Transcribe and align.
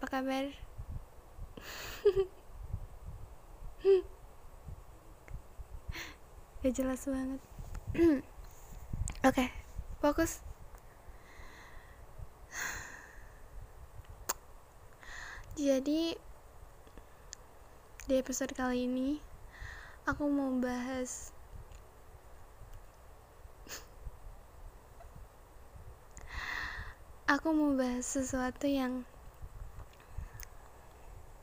apa 0.00 0.16
kabar? 0.16 0.48
Gak 6.64 6.72
jelas 6.72 7.04
banget 7.04 7.36
Oke, 9.28 9.52
fokus 10.00 10.40
Jadi 15.60 16.16
Di 18.08 18.14
episode 18.16 18.56
kali 18.56 18.88
ini 18.88 19.20
Aku 20.08 20.32
mau 20.32 20.48
bahas 20.64 21.28
Aku 27.36 27.52
mau 27.52 27.76
bahas 27.76 28.08
sesuatu 28.08 28.64
yang 28.64 29.04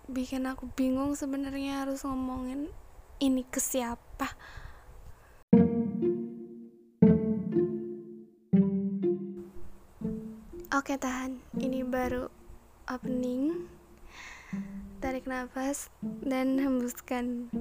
bikin 0.08 0.48
aku 0.48 0.72
bingung 0.72 1.20
sebenarnya 1.20 1.84
harus 1.84 2.08
ngomongin 2.08 2.72
ini 3.20 3.44
ke 3.44 3.60
siapa. 3.60 4.32
Oke 10.72 10.96
tahan, 10.96 11.44
ini 11.60 11.84
baru 11.84 12.32
opening. 12.88 13.68
Tarik 15.04 15.28
nafas 15.28 15.92
dan 16.24 16.56
hembuskan. 16.56 17.52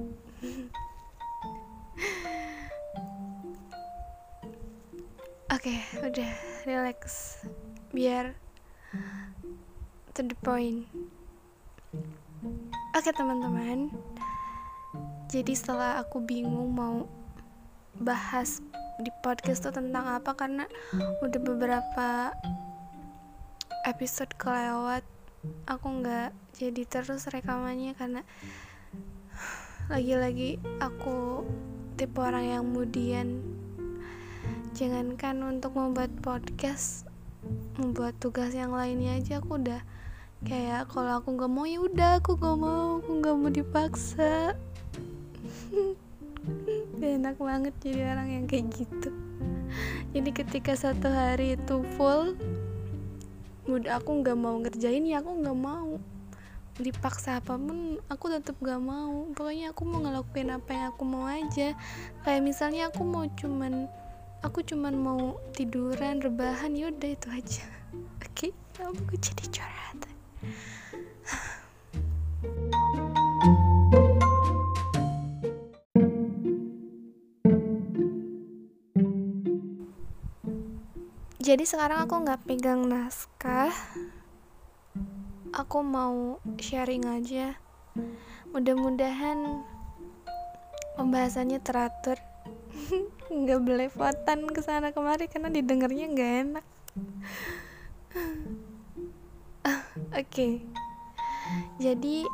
Oke, 5.51 5.75
udah 5.99 6.31
relax. 6.63 7.01
Biar 7.91 8.37
to 10.15 10.23
the 10.23 10.37
point 10.41 10.87
Oke 12.93 13.09
teman-teman. 13.13 13.89
Jadi 15.27 15.53
setelah 15.57 15.97
aku 16.01 16.21
bingung 16.21 16.73
mau 16.73 17.09
bahas 17.97 18.61
di 19.01 19.09
podcast 19.25 19.65
tuh 19.65 19.73
tentang 19.73 20.05
apa 20.05 20.33
karena 20.37 20.65
udah 21.21 21.41
beberapa 21.41 22.33
episode 23.85 24.33
kelewat 24.37 25.05
aku 25.69 26.01
nggak 26.01 26.33
jadi 26.57 26.81
terus 26.89 27.29
rekamannya 27.29 27.93
karena 27.93 28.21
lagi-lagi 29.87 30.57
aku 30.81 31.45
tipe 31.95 32.17
orang 32.17 32.45
yang 32.45 32.61
kemudian 32.69 33.27
jangankan 34.73 35.41
untuk 35.45 35.77
membuat 35.77 36.11
podcast 36.21 37.05
membuat 37.77 38.17
tugas 38.17 38.53
yang 38.53 38.73
lainnya 38.73 39.17
aja 39.17 39.39
aku 39.39 39.61
udah 39.61 39.81
kayak 40.45 40.93
kalau 40.93 41.17
aku 41.17 41.33
nggak 41.33 41.49
mau 41.49 41.65
ya 41.65 41.81
udah 41.81 42.21
aku 42.21 42.37
nggak 42.37 42.57
mau 42.61 43.01
aku 43.01 43.11
nggak 43.17 43.35
mau 43.41 43.49
dipaksa. 43.49 44.53
Enak 47.01 47.41
banget 47.41 47.73
jadi 47.81 48.13
orang 48.13 48.29
yang 48.29 48.45
kayak 48.45 48.69
gitu. 48.77 49.09
Jadi 50.13 50.29
ketika 50.29 50.77
satu 50.77 51.09
hari 51.09 51.57
itu 51.57 51.81
full 51.97 52.37
mood 53.65 53.89
aku 53.89 54.21
nggak 54.21 54.37
mau 54.37 54.61
ngerjain 54.61 55.09
ya 55.09 55.25
aku 55.25 55.41
nggak 55.41 55.57
mau. 55.57 55.97
Dipaksa 56.77 57.41
apa 57.41 57.57
pun 57.57 57.97
aku 58.05 58.29
tetap 58.29 58.53
gak 58.61 58.77
mau. 58.77 59.25
Pokoknya 59.33 59.73
aku 59.73 59.81
mau 59.81 59.97
ngelakuin 59.97 60.53
apa 60.53 60.69
yang 60.77 60.85
aku 60.93 61.03
mau 61.09 61.25
aja. 61.25 61.73
Kayak 62.21 62.41
misalnya 62.45 62.93
aku 62.93 63.01
mau 63.01 63.25
cuman 63.25 63.89
aku 64.45 64.61
cuman 64.61 64.93
mau 64.93 65.41
tiduran 65.57 66.21
rebahan 66.21 66.77
yaudah 66.77 67.17
itu 67.17 67.27
aja. 67.33 67.65
Oke 68.21 68.53
okay? 68.53 68.85
aku 68.85 69.17
jadi 69.17 69.45
curhat 69.49 70.16
jadi 81.47 81.63
sekarang 81.63 82.03
aku 82.03 82.27
nggak 82.27 82.43
pegang 82.43 82.91
naskah. 82.91 83.71
Aku 85.55 85.79
mau 85.79 86.43
sharing 86.59 87.07
aja. 87.07 87.55
Mudah-mudahan 88.51 89.63
pembahasannya 90.99 91.63
teratur. 91.63 92.19
Nggak 93.31 93.63
belepotan 93.63 94.43
ke 94.51 94.59
sana 94.59 94.91
kemari 94.91 95.31
karena 95.31 95.47
didengarnya 95.47 96.05
nggak 96.11 96.31
enak 96.45 96.65
okay. 100.13 100.63
jadi 101.83 102.27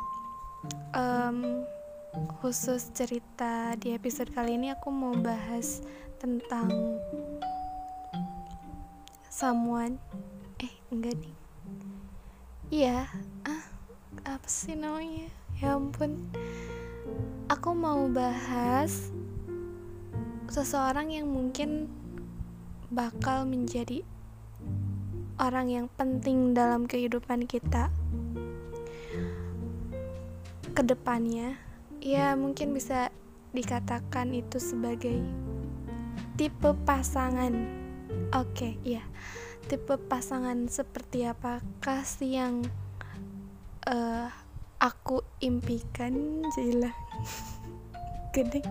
um, 0.94 1.62
khusus 2.40 2.90
cerita 2.94 3.74
di 3.78 3.94
episode 3.94 4.30
kali 4.30 4.54
ini 4.54 4.70
aku 4.70 4.88
mau 4.90 5.14
bahas 5.18 5.82
tentang 6.22 6.70
someone. 9.34 9.98
Eh 10.62 10.70
enggak 10.94 11.18
nih. 11.18 11.36
Iya. 12.70 13.10
Ah 13.42 13.64
apa 14.22 14.46
sih 14.46 14.78
namanya? 14.78 15.26
Ya 15.58 15.74
ampun. 15.74 16.30
Aku 17.50 17.74
mau 17.74 18.06
bahas 18.08 19.10
seseorang 20.48 21.10
yang 21.10 21.26
mungkin 21.26 21.90
bakal 22.94 23.42
menjadi 23.42 24.06
orang 25.40 25.70
yang 25.70 25.86
penting 25.94 26.52
dalam 26.52 26.86
kehidupan 26.86 27.46
kita 27.48 27.90
ke 30.74 30.82
depannya 30.82 31.54
ya 32.02 32.34
mungkin 32.34 32.74
bisa 32.74 33.14
dikatakan 33.54 34.34
itu 34.34 34.58
sebagai 34.58 35.22
tipe 36.34 36.74
pasangan 36.82 37.84
Oke, 38.34 38.50
okay, 38.50 38.72
iya. 38.82 39.02
Tipe 39.70 39.94
pasangan 40.10 40.66
seperti 40.66 41.22
apakah 41.22 42.02
sih 42.02 42.34
yang 42.34 42.66
uh, 43.86 44.26
aku 44.82 45.22
impikan? 45.38 46.42
Jila. 46.54 46.90
Gede. 48.34 48.66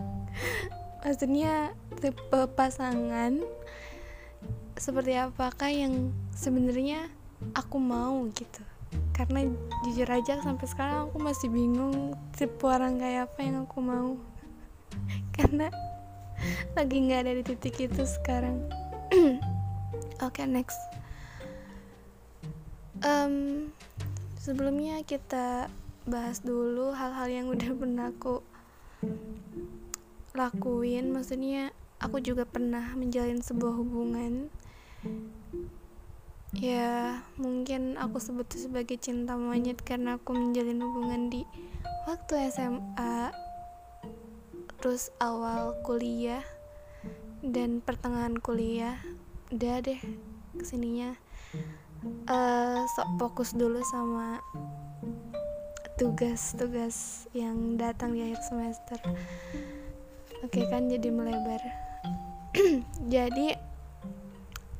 Maksudnya 0.99 1.71
tipe 2.03 2.39
pasangan 2.59 3.39
seperti 4.77 5.13
apakah 5.17 5.69
yang 5.69 6.09
sebenarnya 6.33 7.09
aku 7.53 7.77
mau 7.77 8.25
gitu. 8.33 8.61
Karena 9.13 9.45
jujur 9.85 10.09
aja 10.09 10.41
sampai 10.41 10.65
sekarang 10.69 11.09
aku 11.09 11.17
masih 11.21 11.49
bingung 11.49 12.13
tipe 12.33 12.65
orang 12.65 12.97
kayak 13.01 13.29
apa 13.29 13.39
yang 13.41 13.65
aku 13.65 13.79
mau. 13.81 14.17
Karena 15.35 15.69
lagi 16.73 16.97
nggak 16.97 17.21
ada 17.25 17.33
di 17.37 17.43
titik 17.45 17.75
itu 17.89 18.03
sekarang. 18.05 18.57
Oke 20.21 20.41
okay, 20.41 20.45
next. 20.49 20.77
Um, 23.03 23.69
sebelumnya 24.39 25.03
kita 25.03 25.67
bahas 26.03 26.43
dulu 26.43 26.91
hal-hal 26.95 27.27
yang 27.31 27.47
udah 27.51 27.71
pernah 27.75 28.09
aku 28.11 28.43
lakuin. 30.33 31.13
Maksudnya 31.13 31.71
aku 32.01 32.19
juga 32.19 32.43
pernah 32.43 32.91
menjalin 32.97 33.39
sebuah 33.39 33.73
hubungan. 33.79 34.51
Ya 36.53 37.25
mungkin 37.41 37.97
aku 37.97 38.21
sebut 38.21 38.45
sebagai 38.53 39.01
cinta 39.01 39.33
monyet 39.33 39.81
karena 39.81 40.21
aku 40.21 40.37
menjalin 40.37 40.85
hubungan 40.85 41.33
di 41.33 41.41
waktu 42.05 42.53
SMA 42.53 43.33
terus 44.77 45.09
awal 45.17 45.79
kuliah 45.81 46.45
dan 47.41 47.81
pertengahan 47.81 48.37
kuliah. 48.37 48.95
Udah 49.49 49.81
deh 49.81 49.99
ke 50.55 50.63
sininya. 50.63 51.17
Uh, 52.27 52.83
sok 52.99 53.09
fokus 53.15 53.55
dulu 53.55 53.79
sama 53.87 54.43
tugas-tugas 55.95 57.29
yang 57.31 57.79
datang 57.79 58.11
di 58.13 58.27
akhir 58.27 58.41
semester. 58.43 58.99
Oke 60.43 60.61
okay, 60.61 60.65
kan 60.67 60.91
jadi 60.91 61.07
melebar. 61.09 61.61
Jadi 63.13 63.72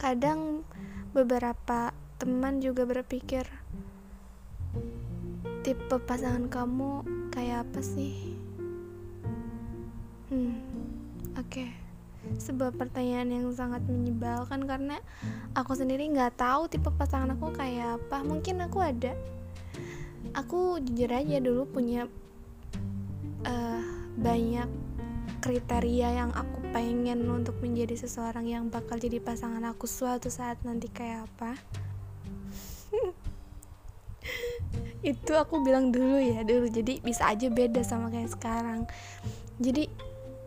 kadang 0.04 0.68
beberapa 1.16 1.96
teman 2.20 2.60
juga 2.60 2.84
berpikir 2.84 3.48
tipe 5.64 5.96
pasangan 6.04 6.52
kamu 6.52 7.08
kayak 7.32 7.64
apa 7.64 7.80
sih? 7.80 8.36
Hmm 10.28 10.60
oke. 11.40 11.48
Okay 11.48 11.84
sebuah 12.40 12.72
pertanyaan 12.80 13.30
yang 13.30 13.46
sangat 13.52 13.84
menyebalkan 13.84 14.64
karena 14.64 14.98
aku 15.54 15.76
sendiri 15.76 16.08
nggak 16.08 16.40
tahu 16.40 16.72
tipe 16.72 16.88
pasangan 16.88 17.36
aku 17.36 17.52
kayak 17.52 18.00
apa. 18.00 18.24
Mungkin 18.24 18.64
aku 18.64 18.80
ada. 18.80 19.12
Aku 20.34 20.80
jujur 20.80 21.12
aja 21.12 21.38
dulu 21.44 21.68
punya 21.68 22.08
uh, 23.44 23.84
banyak 24.16 24.70
kriteria 25.44 26.24
yang 26.24 26.32
aku 26.32 26.63
pengen 26.74 27.30
untuk 27.30 27.54
menjadi 27.62 27.94
seseorang 27.94 28.50
yang 28.50 28.74
bakal 28.74 28.98
jadi 28.98 29.22
pasangan 29.22 29.62
aku 29.70 29.86
suatu 29.86 30.34
saat 30.34 30.58
nanti 30.66 30.90
kayak 30.90 31.30
apa? 31.30 31.54
Itu 35.14 35.38
aku 35.38 35.62
bilang 35.62 35.94
dulu 35.94 36.18
ya 36.18 36.42
dulu. 36.42 36.66
Jadi 36.74 36.98
bisa 37.06 37.30
aja 37.30 37.46
beda 37.54 37.86
sama 37.86 38.10
kayak 38.10 38.34
sekarang. 38.34 38.90
Jadi 39.62 39.86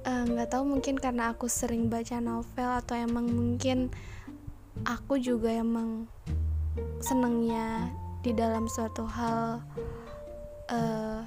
eh, 0.03 0.23
nggak 0.27 0.49
uh, 0.51 0.53
tahu 0.53 0.67
mungkin 0.67 0.99
karena 0.99 1.31
aku 1.31 1.47
sering 1.47 1.87
baca 1.87 2.19
novel 2.19 2.71
atau 2.75 2.99
emang 2.99 3.31
mungkin 3.31 3.95
aku 4.83 5.23
juga 5.23 5.55
emang 5.55 6.11
senengnya 6.99 7.89
di 8.27 8.35
dalam 8.35 8.67
suatu 8.67 9.07
hal 9.07 9.63
uh, 10.75 11.23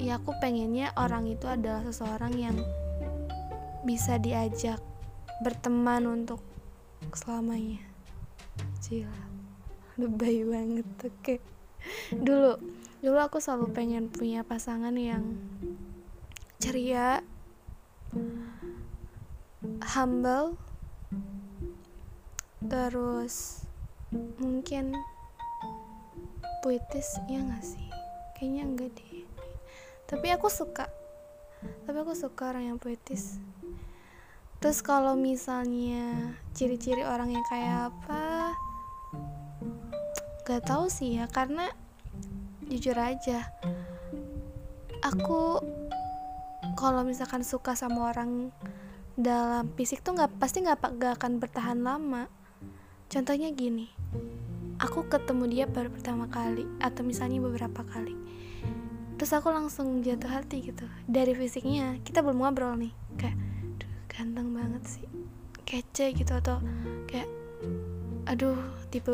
ya 0.00 0.16
aku 0.16 0.32
pengennya 0.40 0.94
orang 0.96 1.28
itu 1.28 1.44
adalah 1.44 1.84
seseorang 1.84 2.32
yang 2.38 2.56
bisa 3.86 4.20
diajak 4.20 4.80
berteman 5.40 6.06
untuk 6.06 6.40
selamanya. 7.16 7.80
Cila 8.80 9.28
lebay 10.00 10.44
banget 10.48 10.88
oke. 11.04 11.12
Okay 11.20 11.38
dulu 12.12 12.60
dulu 13.00 13.18
aku 13.18 13.40
selalu 13.40 13.72
pengen 13.72 14.12
punya 14.12 14.44
pasangan 14.44 14.92
yang 14.92 15.24
ceria 16.60 17.24
humble 19.96 20.60
terus 22.60 23.64
mungkin 24.36 24.92
puitis 26.60 27.16
ya 27.30 27.40
gak 27.40 27.64
sih? 27.64 27.88
Kayaknya 28.36 28.62
enggak 28.68 28.90
deh. 29.00 29.24
Tapi 30.04 30.26
aku 30.34 30.52
suka 30.52 30.84
tapi 31.84 31.96
aku 32.00 32.16
suka 32.16 32.52
orang 32.52 32.72
yang 32.72 32.78
puitis 32.80 33.40
terus 34.60 34.84
kalau 34.84 35.16
misalnya 35.16 36.36
ciri-ciri 36.52 37.02
orang 37.02 37.32
yang 37.32 37.44
kayak 37.48 37.90
apa? 37.90 38.54
Gak 40.44 40.68
tahu 40.68 40.92
sih 40.92 41.16
ya 41.16 41.26
karena 41.26 41.68
jujur 42.70 42.94
aja 42.94 43.50
aku 45.02 45.58
kalau 46.78 47.02
misalkan 47.02 47.42
suka 47.42 47.74
sama 47.74 48.14
orang 48.14 48.54
dalam 49.18 49.68
fisik 49.74 50.06
tuh 50.06 50.14
nggak 50.14 50.38
pasti 50.38 50.62
nggak 50.62 50.96
gak 50.96 51.12
akan 51.20 51.42
bertahan 51.42 51.80
lama. 51.82 52.30
Contohnya 53.10 53.50
gini 53.50 53.90
aku 54.80 55.10
ketemu 55.10 55.44
dia 55.50 55.64
baru 55.66 55.90
pertama 55.92 56.30
kali 56.30 56.64
atau 56.80 57.02
misalnya 57.04 57.42
beberapa 57.42 57.82
kali. 57.84 58.14
Terus 59.18 59.36
aku 59.36 59.52
langsung 59.52 60.00
jatuh 60.00 60.30
hati 60.30 60.72
gitu 60.72 60.88
dari 61.04 61.36
fisiknya 61.36 62.00
kita 62.00 62.24
belum 62.24 62.40
ngobrol 62.40 62.78
nih 62.80 62.92
kayak 63.20 63.36
banget 64.80 64.96
sih. 64.96 65.06
Kece 65.68 66.06
gitu 66.16 66.32
atau 66.32 66.58
kayak 67.06 67.28
aduh 68.24 68.56
tipe 68.88 69.12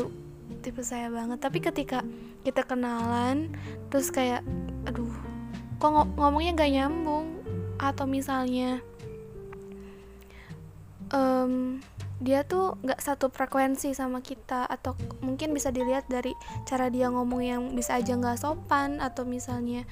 tipe 0.63 0.81
saya 0.81 1.11
banget. 1.11 1.43
Tapi 1.43 1.59
ketika 1.59 1.99
kita 2.47 2.63
kenalan 2.63 3.51
terus 3.91 4.07
kayak 4.09 4.47
aduh 4.87 5.11
kok 5.77 5.91
ng 5.91 6.15
ngomongnya 6.15 6.55
gak 6.55 6.71
nyambung? 6.71 7.27
Atau 7.77 8.07
misalnya 8.07 8.79
um, 11.11 11.77
dia 12.17 12.41
tuh 12.41 12.73
nggak 12.81 12.97
satu 12.97 13.29
frekuensi 13.29 13.93
sama 13.93 14.25
kita 14.25 14.65
atau 14.65 14.97
mungkin 15.21 15.53
bisa 15.53 15.69
dilihat 15.69 16.09
dari 16.09 16.33
cara 16.65 16.89
dia 16.89 17.13
ngomong 17.13 17.45
yang 17.45 17.61
bisa 17.77 18.01
aja 18.01 18.17
nggak 18.17 18.41
sopan 18.41 18.97
atau 18.97 19.21
misalnya 19.21 19.85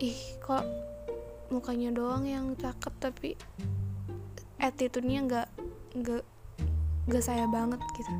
ih 0.00 0.16
kok 0.40 0.64
mukanya 1.52 1.92
doang 1.92 2.24
yang 2.24 2.56
cakep 2.56 2.94
tapi 2.96 3.36
attitude-nya 4.60 5.20
nggak 5.26 5.48
nggak 5.96 6.24
nggak 7.06 7.24
saya 7.24 7.46
banget 7.46 7.78
gitu. 7.94 8.12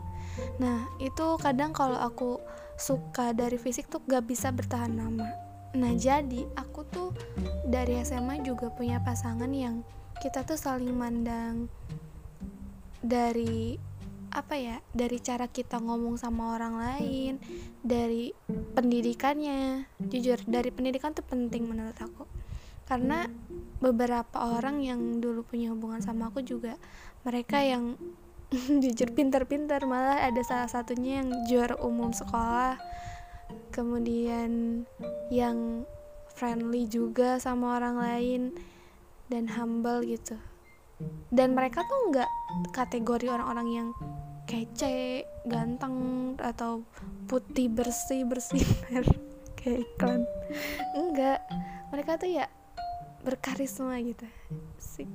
Nah 0.62 0.86
itu 1.02 1.26
kadang 1.42 1.74
kalau 1.74 1.98
aku 1.98 2.38
suka 2.76 3.32
dari 3.32 3.56
fisik 3.56 3.88
tuh 3.88 4.04
gak 4.04 4.28
bisa 4.28 4.52
bertahan 4.52 4.94
lama. 4.94 5.26
Nah 5.74 5.92
jadi 5.96 6.44
aku 6.54 6.86
tuh 6.88 7.10
dari 7.66 7.98
SMA 8.04 8.44
juga 8.44 8.70
punya 8.70 9.00
pasangan 9.02 9.50
yang 9.50 9.82
kita 10.20 10.44
tuh 10.44 10.56
saling 10.56 10.92
mandang 10.92 11.68
dari 13.00 13.76
apa 14.32 14.58
ya 14.58 14.76
dari 14.92 15.16
cara 15.24 15.48
kita 15.48 15.80
ngomong 15.80 16.20
sama 16.20 16.56
orang 16.56 16.74
lain 16.76 17.34
dari 17.80 18.30
pendidikannya. 18.46 19.88
Jujur 19.98 20.40
dari 20.44 20.68
pendidikan 20.68 21.16
tuh 21.16 21.24
penting 21.24 21.64
menurut 21.66 21.96
aku. 21.96 22.28
Karena 22.86 23.26
beberapa 23.86 24.58
orang 24.58 24.82
yang 24.82 25.22
dulu 25.22 25.46
punya 25.46 25.70
hubungan 25.70 26.02
sama 26.02 26.34
aku 26.34 26.42
juga 26.42 26.74
mereka 27.22 27.62
yang 27.62 27.94
jujur 28.82 29.14
pintar-pintar 29.14 29.82
malah 29.86 30.22
ada 30.26 30.42
salah 30.42 30.70
satunya 30.70 31.22
yang 31.22 31.30
juara 31.46 31.74
umum 31.82 32.10
sekolah. 32.14 32.78
Kemudian 33.70 34.82
yang 35.30 35.86
friendly 36.34 36.86
juga 36.86 37.38
sama 37.38 37.78
orang 37.78 37.96
lain 37.98 38.42
dan 39.30 39.50
humble 39.50 40.02
gitu. 40.06 40.38
Dan 41.30 41.58
mereka 41.58 41.82
tuh 41.84 42.10
nggak 42.10 42.30
kategori 42.72 43.26
orang-orang 43.28 43.68
yang 43.70 43.88
kece 44.46 45.26
ganteng 45.50 46.38
atau 46.38 46.86
putih 47.26 47.66
bersih 47.66 48.22
bersih 48.22 48.62
kayak 49.58 49.82
iklan. 49.82 50.22
Enggak 50.94 51.42
mereka 51.90 52.18
tuh 52.18 52.30
ya 52.30 52.46
berkarisma 53.26 53.98
gitu. 54.06 54.22
Sih 54.78 55.10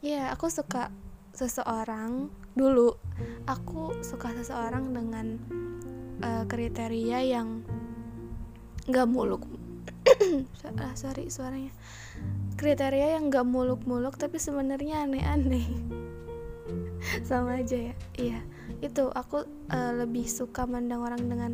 ya 0.00 0.32
aku 0.32 0.48
suka 0.48 0.88
seseorang 1.36 2.32
dulu. 2.56 2.96
Aku 3.44 3.92
suka 4.00 4.32
seseorang 4.32 4.92
dengan 4.96 5.36
uh, 6.24 6.44
kriteria 6.48 7.20
yang 7.24 7.60
gak 8.88 9.08
muluk. 9.08 9.44
Ah, 10.74 10.96
sorry 10.96 11.28
suaranya. 11.28 11.70
Kriteria 12.56 13.20
yang 13.20 13.28
gak 13.28 13.44
muluk-muluk 13.44 14.16
tapi 14.16 14.40
sebenarnya 14.40 15.04
aneh-aneh. 15.04 15.68
Sama 17.28 17.60
aja 17.60 17.92
ya. 17.92 17.94
Iya 18.16 18.40
itu. 18.80 19.04
Aku 19.12 19.44
uh, 19.70 19.92
lebih 19.94 20.24
suka 20.24 20.64
mandang 20.64 21.04
orang 21.04 21.22
dengan 21.28 21.52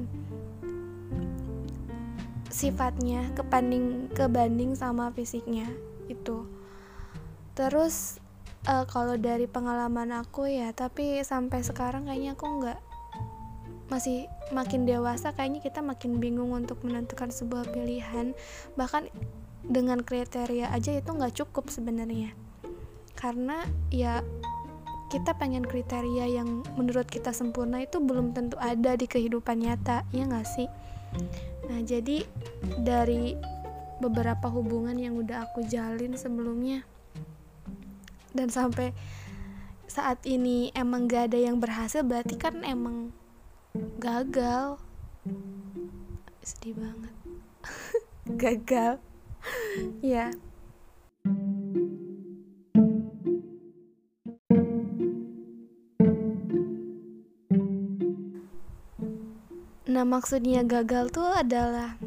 sifatnya 2.51 3.31
kebanding 3.39 4.11
kebanding 4.13 4.75
sama 4.75 5.15
fisiknya 5.15 5.71
itu 6.11 6.45
terus 7.55 8.19
uh, 8.67 8.85
kalau 8.85 9.17
dari 9.17 9.47
pengalaman 9.47 10.11
aku 10.19 10.51
ya 10.51 10.75
tapi 10.75 11.23
sampai 11.23 11.63
sekarang 11.63 12.11
kayaknya 12.11 12.35
aku 12.35 12.47
nggak 12.61 12.79
masih 13.91 14.31
makin 14.55 14.87
dewasa 14.87 15.35
kayaknya 15.35 15.61
kita 15.67 15.83
makin 15.83 16.23
bingung 16.23 16.55
untuk 16.55 16.79
menentukan 16.87 17.35
sebuah 17.35 17.75
pilihan. 17.75 18.33
Bahkan 18.79 19.11
dengan 19.67 20.01
kriteria 20.01 20.71
aja 20.71 20.95
itu 20.95 21.11
nggak 21.11 21.35
cukup 21.43 21.69
sebenarnya. 21.69 22.31
Karena 23.19 23.67
ya 23.91 24.23
kita 25.11 25.35
pengen 25.35 25.67
kriteria 25.67 26.31
yang 26.31 26.63
menurut 26.79 27.11
kita 27.11 27.35
sempurna 27.35 27.83
itu 27.83 27.99
belum 27.99 28.31
tentu 28.31 28.55
ada 28.63 28.95
di 28.95 29.11
kehidupan 29.11 29.59
nyata 29.59 30.07
ya 30.15 30.23
nggak 30.23 30.47
sih 30.47 30.71
nah 31.71 31.79
jadi 31.87 32.27
dari 32.83 33.39
beberapa 34.03 34.51
hubungan 34.51 34.99
yang 34.99 35.15
udah 35.15 35.47
aku 35.47 35.63
jalin 35.71 36.19
sebelumnya 36.19 36.83
dan 38.35 38.51
sampai 38.51 38.91
saat 39.87 40.23
ini 40.27 40.75
emang 40.75 41.07
gak 41.07 41.31
ada 41.31 41.39
yang 41.39 41.63
berhasil 41.63 42.07
berarti 42.07 42.39
kan 42.39 42.63
emang 42.63 43.11
gagal. 43.99 44.79
Sedih 46.47 46.79
banget. 46.79 47.15
Gagal. 48.43 48.93
Ya 49.99 50.31
Nah 59.91 60.07
maksudnya 60.07 60.63
gagal 60.63 61.11
tuh 61.11 61.27
adalah 61.35 61.99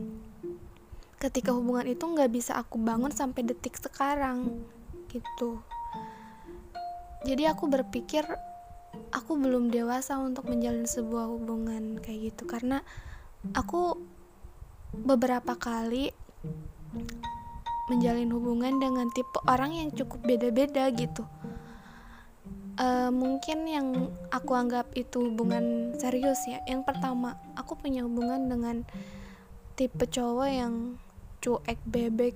ketika 1.19 1.51
hubungan 1.51 1.91
itu 1.91 2.03
nggak 2.07 2.31
bisa 2.31 2.55
aku 2.55 2.79
bangun 2.79 3.11
sampai 3.11 3.43
detik 3.43 3.75
sekarang 3.75 4.63
gitu. 5.11 5.59
Jadi 7.27 7.43
aku 7.43 7.67
berpikir 7.67 8.23
aku 9.11 9.35
belum 9.35 9.67
dewasa 9.67 10.15
untuk 10.15 10.47
menjalin 10.47 10.87
sebuah 10.87 11.27
hubungan 11.27 11.99
kayak 11.99 12.31
gitu 12.31 12.47
karena 12.47 12.79
aku 13.51 13.99
beberapa 14.95 15.59
kali 15.59 16.15
menjalin 17.91 18.31
hubungan 18.31 18.79
dengan 18.79 19.11
tipe 19.11 19.43
orang 19.43 19.75
yang 19.75 19.89
cukup 19.91 20.23
beda-beda 20.23 20.87
gitu 20.95 21.27
uh, 22.79 23.11
mungkin 23.13 23.65
yang 23.69 23.87
aku 24.33 24.53
anggap 24.57 24.89
itu 24.97 25.29
hubungan 25.29 25.95
serius 25.97 26.45
ya. 26.49 26.61
Yang 26.65 26.87
pertama 26.89 27.37
aku 27.53 27.77
punya 27.77 28.05
hubungan 28.05 28.49
dengan 28.49 28.85
tipe 29.77 30.05
cowok 30.05 30.49
yang 30.49 30.73
cuek 31.43 31.79
bebek. 31.85 32.35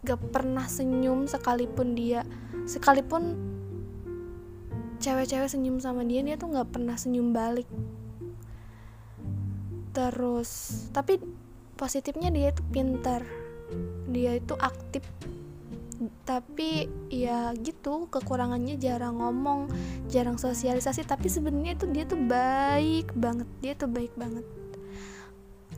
Gak 0.00 0.20
pernah 0.32 0.64
senyum 0.64 1.28
sekalipun 1.28 1.92
dia 1.92 2.24
sekalipun 2.64 3.36
cewek-cewek 5.00 5.48
senyum 5.48 5.80
sama 5.80 6.04
dia 6.04 6.20
dia 6.20 6.36
tuh 6.36 6.52
nggak 6.52 6.72
pernah 6.72 6.96
senyum 6.96 7.32
balik. 7.32 7.68
Terus 9.92 10.84
tapi 10.96 11.20
positifnya 11.76 12.32
dia 12.32 12.52
itu 12.52 12.64
pintar. 12.72 13.24
Dia 14.10 14.40
itu 14.40 14.56
aktif 14.58 15.04
tapi 16.24 16.88
ya 17.12 17.52
gitu 17.60 18.08
kekurangannya 18.08 18.80
jarang 18.80 19.20
ngomong 19.20 19.68
jarang 20.08 20.40
sosialisasi. 20.40 21.04
Tapi 21.04 21.28
sebenarnya 21.28 21.76
itu 21.76 21.86
dia 21.92 22.04
tuh 22.08 22.20
baik 22.20 23.12
banget 23.12 23.48
dia 23.60 23.72
tuh 23.76 23.90
baik 23.90 24.12
banget. 24.16 24.44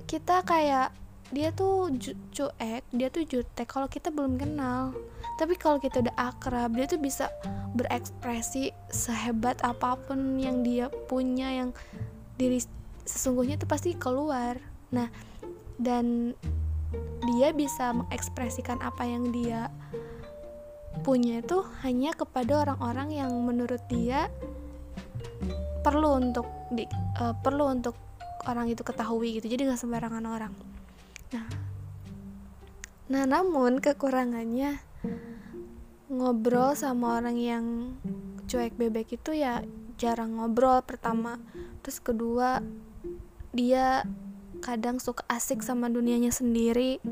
Kita 0.07 0.47
kayak 0.47 0.95
dia 1.33 1.49
tuh 1.49 1.89
cuek 2.37 2.85
dia 2.93 3.09
tuh 3.09 3.25
jutek 3.25 3.67
kalau 3.67 3.91
kita 3.91 4.15
belum 4.15 4.39
kenal. 4.39 4.95
Tapi 5.41 5.59
kalau 5.59 5.83
kita 5.83 6.05
udah 6.05 6.15
akrab 6.15 6.77
dia 6.77 6.87
tuh 6.87 7.01
bisa 7.01 7.33
berekspresi 7.75 8.71
sehebat 8.93 9.59
apa 9.65 9.97
pun 9.97 10.39
yang 10.39 10.63
dia 10.63 10.93
punya 11.09 11.51
yang 11.51 11.71
diri 12.37 12.63
sesungguhnya 13.03 13.59
itu 13.59 13.67
pasti 13.67 13.97
keluar. 13.99 14.61
Nah 14.95 15.11
dan 15.81 16.37
dia 17.33 17.51
bisa 17.57 17.97
mengekspresikan 17.97 18.79
apa 18.85 19.09
yang 19.09 19.33
dia 19.33 19.73
punya 21.01 21.41
itu 21.41 21.65
hanya 21.81 22.13
kepada 22.13 22.69
orang-orang 22.69 23.17
yang 23.17 23.33
menurut 23.33 23.81
dia 23.89 24.29
perlu 25.83 26.21
untuk 26.21 26.47
di, 26.69 26.85
uh, 27.19 27.35
perlu 27.41 27.73
untuk 27.73 27.97
orang 28.45 28.69
itu 28.69 28.85
ketahui 28.85 29.41
gitu. 29.41 29.49
Jadi 29.49 29.73
gak 29.73 29.81
sembarangan 29.81 30.25
orang. 30.29 30.53
Nah 31.33 31.47
nah 33.13 33.25
namun 33.29 33.83
kekurangannya 33.83 34.81
ngobrol 36.09 36.73
sama 36.77 37.21
orang 37.21 37.37
yang 37.37 37.65
cuek 38.49 38.77
bebek 38.77 39.17
itu 39.21 39.37
ya 39.37 39.65
jarang 39.97 40.39
ngobrol 40.39 40.85
pertama. 40.85 41.41
Terus 41.83 41.99
kedua 41.99 42.63
dia 43.53 44.07
kadang 44.63 45.03
suka 45.03 45.27
asik 45.29 45.61
sama 45.61 45.91
dunianya 45.91 46.31
sendiri. 46.31 47.03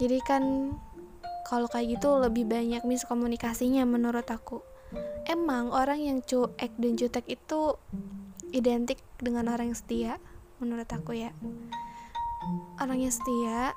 Jadi 0.00 0.18
kan 0.26 0.74
kalau 1.50 1.66
kayak 1.66 1.98
gitu 1.98 2.14
lebih 2.22 2.46
banyak 2.46 2.86
miskomunikasinya 2.86 3.82
menurut 3.82 4.24
aku. 4.30 4.62
Emang 5.26 5.74
orang 5.74 5.98
yang 5.98 6.18
cuek 6.22 6.70
dan 6.78 6.94
jutek 6.94 7.26
itu 7.26 7.74
identik 8.54 9.02
dengan 9.18 9.50
orang 9.50 9.74
yang 9.74 9.78
setia 9.78 10.12
menurut 10.62 10.86
aku 10.86 11.18
ya. 11.18 11.34
Orang 12.78 13.02
yang 13.02 13.10
setia 13.10 13.74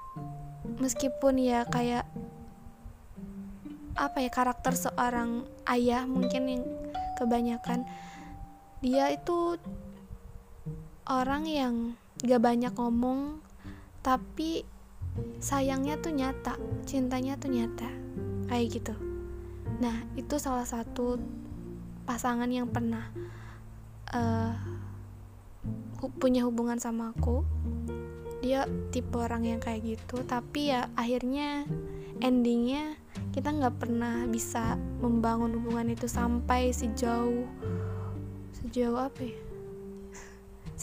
meskipun 0.78 1.42
ya 1.42 1.66
kayak 1.66 2.06
apa 3.98 4.22
ya 4.22 4.30
karakter 4.30 4.74
seorang 4.74 5.46
ayah 5.70 6.06
mungkin 6.06 6.50
yang 6.50 6.64
kebanyakan 7.18 7.86
dia 8.82 9.14
itu 9.14 9.62
orang 11.06 11.46
yang 11.46 11.74
gak 12.26 12.42
banyak 12.42 12.74
ngomong 12.74 13.38
tapi 14.02 14.66
sayangnya 15.40 16.00
tuh 16.00 16.14
nyata 16.16 16.58
cintanya 16.88 17.38
tuh 17.38 17.52
nyata. 17.52 17.90
Kayak 18.48 18.68
gitu. 18.80 18.94
Nah 19.82 20.06
itu 20.20 20.36
salah 20.38 20.68
satu 20.68 21.18
pasangan 22.04 22.50
yang 22.52 22.68
pernah 22.70 23.08
uh, 24.12 24.54
punya 26.20 26.44
hubungan 26.46 26.78
sama 26.78 27.16
aku. 27.16 27.42
Dia 28.44 28.68
tipe 28.92 29.16
orang 29.16 29.48
yang 29.48 29.60
kayak 29.64 29.96
gitu 29.98 30.20
tapi 30.28 30.76
ya 30.76 30.92
akhirnya 31.00 31.64
endingnya 32.20 33.00
kita 33.34 33.50
nggak 33.50 33.82
pernah 33.82 34.30
bisa 34.30 34.78
membangun 35.02 35.58
hubungan 35.58 35.90
itu 35.92 36.06
sampai 36.06 36.70
sejauh 36.70 37.48
sejauh 38.54 39.00
apa 39.00 39.22
ya 39.26 39.43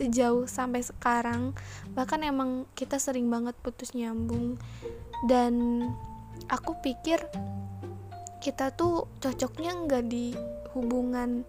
sejauh 0.00 0.49
sampai 0.49 0.80
sekarang 0.80 1.52
bahkan 1.92 2.25
emang 2.25 2.64
kita 2.73 2.97
sering 2.97 3.28
banget 3.28 3.52
putus 3.61 3.92
nyambung. 3.92 4.57
Dan 5.28 5.85
aku 6.49 6.80
pikir 6.80 7.21
kita 8.40 8.73
tuh 8.73 9.04
cocoknya 9.21 9.76
nggak 9.85 10.04
di 10.09 10.33
hubungan 10.73 11.45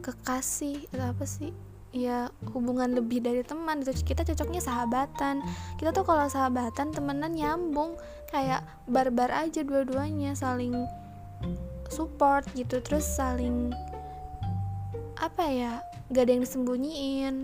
kekasih 0.00 0.88
atau 0.96 1.12
apa 1.12 1.24
sih? 1.28 1.52
Ya 1.92 2.32
hubungan 2.56 2.96
lebih 2.96 3.20
dari 3.20 3.44
teman 3.44 3.84
gitu. 3.84 3.92
Kita 4.00 4.24
cocoknya 4.24 4.64
sahabatan. 4.64 5.44
Kita 5.76 5.92
tuh 5.92 6.08
kalau 6.08 6.24
sahabatan 6.24 6.96
temenan 6.96 7.36
nyambung. 7.36 8.00
Kayak 8.32 8.64
barbar 8.86 9.28
aja 9.34 9.60
dua-duanya 9.66 10.32
saling 10.32 10.72
support 11.92 12.46
gitu. 12.56 12.80
Terus 12.80 13.04
saling 13.04 13.74
apa 15.20 15.44
ya 15.52 15.84
gak 16.10 16.22
ada 16.26 16.32
yang 16.34 16.42
disembunyiin. 16.44 17.36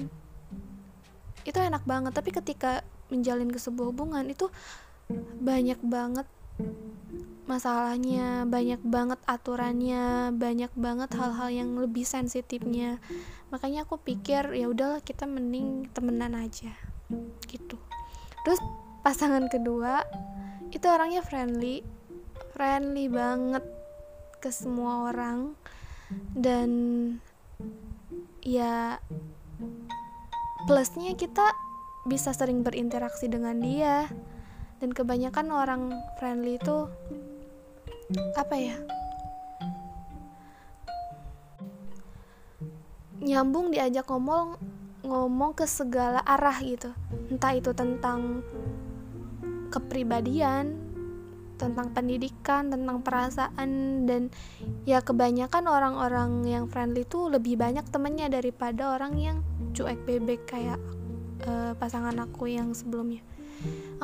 Itu 1.46 1.58
enak 1.62 1.86
banget 1.86 2.12
tapi 2.12 2.34
ketika 2.34 2.82
menjalin 3.08 3.50
ke 3.50 3.58
sebuah 3.62 3.94
hubungan 3.94 4.26
itu 4.26 4.50
banyak 5.38 5.78
banget 5.86 6.26
masalahnya 7.46 8.42
banyak 8.42 8.82
banget 8.82 9.22
aturannya 9.22 10.34
banyak 10.34 10.72
banget 10.74 11.10
hal-hal 11.14 11.48
yang 11.50 11.70
lebih 11.78 12.02
sensitifnya. 12.02 12.98
Makanya 13.54 13.86
aku 13.86 14.02
pikir 14.02 14.50
ya 14.58 14.66
udahlah 14.66 14.98
kita 14.98 15.30
mending 15.30 15.86
temenan 15.94 16.34
aja. 16.34 16.74
Gitu. 17.46 17.78
Terus 18.42 18.58
pasangan 19.06 19.46
kedua 19.46 20.02
itu 20.74 20.82
orangnya 20.90 21.22
friendly 21.22 21.86
friendly 22.50 23.06
banget 23.06 23.62
ke 24.42 24.50
semua 24.50 25.14
orang. 25.14 25.54
Dan 26.34 26.70
ya 28.46 29.02
plusnya 30.70 31.18
kita 31.18 31.50
bisa 32.06 32.30
sering 32.30 32.62
berinteraksi 32.62 33.26
dengan 33.26 33.58
dia. 33.58 34.06
Dan 34.76 34.92
kebanyakan 34.92 35.50
orang 35.50 35.82
friendly 36.20 36.60
itu 36.60 36.86
apa 38.36 38.54
ya 38.54 38.76
nyambung 43.24 43.74
diajak 43.74 44.06
ngomong 44.06 44.60
ngomong 45.02 45.56
ke 45.56 45.64
segala 45.66 46.22
arah 46.22 46.60
gitu. 46.62 46.92
Entah 47.32 47.56
itu 47.56 47.72
tentang 47.72 48.44
kepribadian 49.74 50.85
tentang 51.56 51.92
pendidikan, 51.92 52.68
tentang 52.68 53.00
perasaan 53.00 54.04
dan 54.04 54.28
ya 54.84 55.00
kebanyakan 55.00 55.64
orang-orang 55.66 56.44
yang 56.44 56.64
friendly 56.68 57.02
itu 57.04 57.26
lebih 57.26 57.56
banyak 57.56 57.84
temennya 57.88 58.28
daripada 58.28 58.94
orang 58.94 59.16
yang 59.16 59.36
cuek 59.72 59.98
bebek 60.04 60.48
kayak 60.48 60.80
uh, 61.48 61.72
pasangan 61.76 62.16
aku 62.20 62.48
yang 62.48 62.72
sebelumnya. 62.76 63.20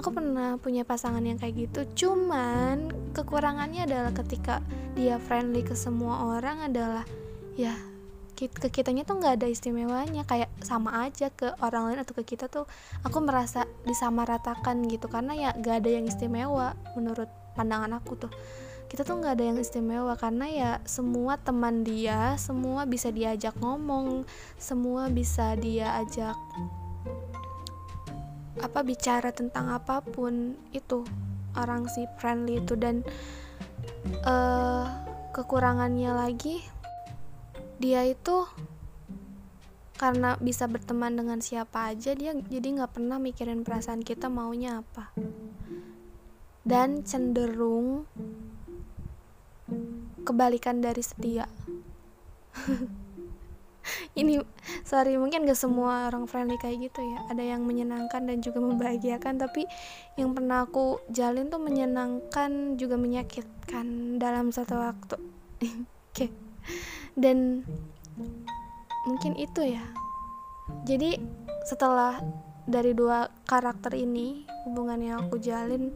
Aku 0.00 0.08
pernah 0.10 0.56
punya 0.56 0.82
pasangan 0.82 1.20
yang 1.20 1.36
kayak 1.36 1.68
gitu, 1.68 2.08
cuman 2.08 2.88
kekurangannya 3.12 3.84
adalah 3.84 4.12
ketika 4.16 4.64
dia 4.96 5.20
friendly 5.20 5.60
ke 5.60 5.76
semua 5.76 6.36
orang 6.36 6.72
adalah 6.72 7.04
ya 7.52 7.76
ke 8.48 8.68
kitanya 8.72 9.06
tuh 9.06 9.22
nggak 9.22 9.38
ada 9.38 9.46
istimewanya 9.46 10.26
kayak 10.26 10.50
sama 10.64 11.06
aja 11.06 11.30
ke 11.30 11.54
orang 11.62 11.92
lain 11.92 12.02
atau 12.02 12.14
ke 12.16 12.34
kita 12.34 12.50
tuh 12.50 12.66
aku 13.06 13.22
merasa 13.22 13.70
disamaratakan 13.86 14.82
gitu 14.90 15.06
karena 15.06 15.36
ya 15.36 15.50
gak 15.54 15.84
ada 15.84 15.90
yang 15.94 16.10
istimewa 16.10 16.74
menurut 16.98 17.30
pandangan 17.54 17.92
aku 17.96 18.16
tuh. 18.16 18.32
Kita 18.88 19.08
tuh 19.08 19.24
nggak 19.24 19.40
ada 19.40 19.44
yang 19.48 19.58
istimewa 19.60 20.12
karena 20.20 20.46
ya 20.52 20.70
semua 20.84 21.40
teman 21.40 21.80
dia 21.80 22.36
semua 22.36 22.84
bisa 22.84 23.08
diajak 23.08 23.56
ngomong 23.56 24.28
semua 24.60 25.08
bisa 25.08 25.56
dia 25.56 25.96
ajak 25.96 26.36
apa 28.60 28.84
bicara 28.84 29.32
tentang 29.32 29.72
apa 29.72 30.04
pun 30.04 30.60
itu 30.76 31.08
orang 31.56 31.88
si 31.88 32.04
friendly 32.20 32.60
itu. 32.60 32.76
Dan 32.76 33.00
uh, 34.28 34.84
kekurangannya 35.32 36.12
lagi 36.12 36.60
dia 37.80 38.04
itu 38.04 38.44
karena 40.02 40.34
bisa 40.42 40.66
berteman 40.66 41.14
dengan 41.14 41.38
siapa 41.38 41.94
aja 41.94 42.12
dia 42.18 42.34
jadi 42.34 42.66
nggak 42.78 42.98
pernah 42.98 43.22
mikirin 43.22 43.62
perasaan 43.62 44.02
kita 44.02 44.26
maunya 44.26 44.82
apa 44.82 45.14
dan 46.62 47.02
cenderung 47.02 48.06
kebalikan 50.22 50.78
dari 50.78 51.02
setia. 51.02 51.46
Ini 54.14 54.38
sorry 54.86 55.18
mungkin 55.18 55.42
gak 55.42 55.58
semua 55.58 56.06
orang 56.06 56.30
friendly 56.30 56.54
kayak 56.54 56.90
gitu 56.90 57.02
ya. 57.02 57.26
Ada 57.34 57.42
yang 57.56 57.66
menyenangkan 57.66 58.30
dan 58.30 58.38
juga 58.38 58.62
membahagiakan 58.62 59.42
tapi 59.42 59.66
yang 60.14 60.30
pernah 60.38 60.62
aku 60.62 61.02
jalin 61.10 61.50
tuh 61.50 61.58
menyenangkan 61.58 62.78
juga 62.78 62.94
menyakitkan 62.94 64.18
dalam 64.22 64.54
satu 64.54 64.78
waktu. 64.78 65.16
Oke. 66.12 66.28
Okay. 66.28 66.30
dan 67.18 67.66
mungkin 69.02 69.34
itu 69.34 69.74
ya. 69.74 69.82
Jadi 70.86 71.18
setelah 71.66 72.22
dari 72.68 72.94
dua 72.94 73.26
karakter 73.44 73.98
ini 73.98 74.46
hubungan 74.64 75.02
yang 75.02 75.16
aku 75.26 75.42
jalin 75.42 75.90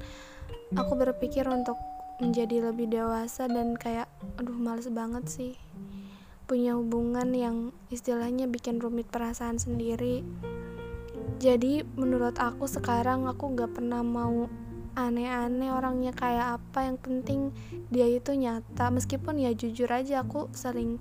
aku 0.74 0.98
berpikir 0.98 1.46
untuk 1.46 1.78
menjadi 2.18 2.72
lebih 2.72 2.90
dewasa 2.90 3.46
dan 3.46 3.76
kayak 3.76 4.08
aduh 4.40 4.56
males 4.56 4.88
banget 4.90 5.24
sih. 5.28 5.52
Punya 6.46 6.74
hubungan 6.78 7.30
yang 7.34 7.56
istilahnya 7.92 8.50
bikin 8.50 8.82
rumit 8.82 9.06
perasaan 9.10 9.60
sendiri. 9.60 10.26
Jadi 11.36 11.84
menurut 11.94 12.34
aku 12.40 12.64
sekarang 12.64 13.28
aku 13.28 13.52
nggak 13.52 13.76
pernah 13.76 14.00
mau 14.00 14.48
aneh-aneh 14.96 15.70
orangnya 15.70 16.16
kayak 16.16 16.62
apa. 16.62 16.88
Yang 16.88 16.98
penting 17.04 17.40
dia 17.92 18.08
itu 18.08 18.32
nyata. 18.32 18.88
Meskipun 18.88 19.42
ya 19.42 19.52
jujur 19.52 19.90
aja 19.90 20.24
aku 20.24 20.48
sering 20.56 20.96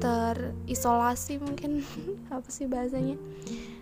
terisolasi 0.00 1.38
mungkin. 1.38 1.84
Apa 2.34 2.48
sih 2.48 2.64
bahasanya 2.64 3.20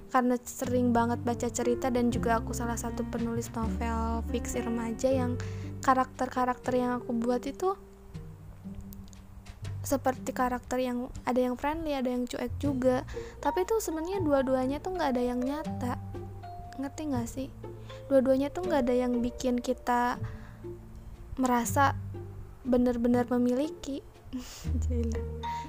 karena 0.09 0.41
sering 0.41 0.91
banget 0.97 1.21
baca 1.21 1.49
cerita 1.53 1.93
dan 1.93 2.09
juga 2.09 2.41
aku 2.41 2.57
salah 2.57 2.81
satu 2.81 3.05
penulis 3.13 3.53
novel 3.53 4.25
fiksi 4.33 4.65
remaja 4.65 5.13
yang 5.13 5.37
karakter-karakter 5.85 6.73
yang 6.75 7.01
aku 7.01 7.13
buat 7.13 7.45
itu 7.45 7.77
seperti 9.89 10.37
karakter 10.37 10.85
yang 10.85 11.09
ada 11.25 11.41
yang 11.41 11.57
friendly 11.57 11.97
ada 11.97 12.13
yang 12.13 12.29
cuek 12.29 12.53
juga. 12.61 13.09
Tapi 13.41 13.65
itu 13.65 13.81
sebenarnya 13.81 14.21
dua-duanya 14.21 14.85
tuh 14.85 14.93
nggak 14.93 15.17
ada 15.17 15.23
yang 15.25 15.41
nyata. 15.41 15.97
Ngerti 16.77 17.03
nggak 17.09 17.29
sih? 17.29 17.49
Dua-duanya 18.13 18.53
tuh 18.53 18.69
nggak 18.69 18.85
ada 18.85 18.93
yang 18.93 19.25
bikin 19.25 19.57
kita 19.65 20.21
merasa 21.41 21.97
benar-benar 22.69 23.25
memiliki. 23.33 24.05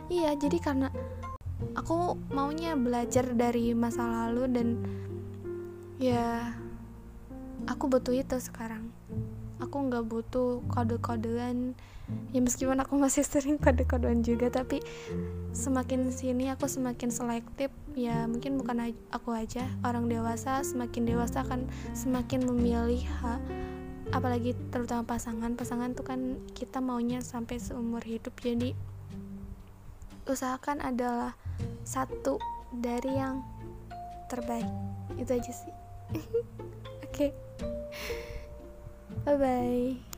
Iya 0.09 0.33
jadi 0.33 0.57
karena 0.57 0.89
aku 1.75 2.15
maunya 2.31 2.73
belajar 2.75 3.27
dari 3.35 3.75
masa 3.75 4.03
lalu 4.03 4.43
dan 4.51 4.67
ya 5.99 6.55
aku 7.67 7.91
butuh 7.91 8.15
itu 8.15 8.37
sekarang. 8.39 8.89
Aku 9.59 9.75
nggak 9.91 10.07
butuh 10.07 10.63
kode-kodean. 10.71 11.75
Ya 12.33 12.39
meskipun 12.41 12.79
aku 12.79 12.95
masih 12.95 13.21
sering 13.29 13.59
kode-kodean 13.59 14.23
juga 14.23 14.49
tapi 14.49 14.79
semakin 15.51 16.09
sini 16.09 16.47
aku 16.49 16.65
semakin 16.65 17.11
selektif. 17.11 17.69
Ya 17.93 18.23
mungkin 18.25 18.55
bukan 18.55 18.95
aku 19.11 19.35
aja 19.35 19.67
orang 19.83 20.07
dewasa 20.07 20.63
semakin 20.63 21.03
dewasa 21.11 21.43
akan 21.43 21.67
semakin 21.91 22.47
memilih 22.47 23.03
ha, 23.19 23.35
apalagi 24.15 24.55
terutama 24.71 25.03
pasangan. 25.03 25.59
Pasangan 25.59 25.91
tuh 25.91 26.07
kan 26.07 26.39
kita 26.55 26.79
maunya 26.79 27.19
sampai 27.19 27.59
seumur 27.59 28.01
hidup. 28.01 28.31
Jadi 28.39 28.71
usahakan 30.29 30.85
adalah 30.85 31.33
satu 31.83 32.37
dari 32.69 33.17
yang 33.17 33.41
terbaik. 34.29 34.69
Itu 35.17 35.33
aja 35.35 35.51
sih. 35.51 35.73
Oke. 37.09 37.29
Okay. 37.29 37.31
bye 39.25 39.35
bye 39.37 40.08